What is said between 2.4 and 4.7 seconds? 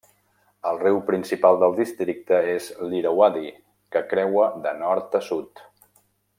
és l'Irauadi que el creua